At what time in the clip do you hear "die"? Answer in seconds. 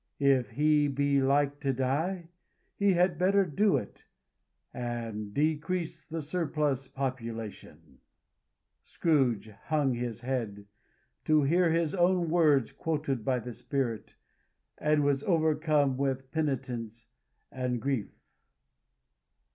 1.73-2.31